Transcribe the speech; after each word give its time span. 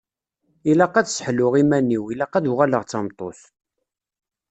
Ilaq 0.71 0.93
ad 0.95 1.07
sseḥluɣ 1.09 1.53
iman-iw, 1.61 2.03
ilaq 2.13 2.33
ad 2.37 2.45
uɣaleɣ 2.51 2.81
d 2.83 2.87
tameṭṭut. 2.91 3.39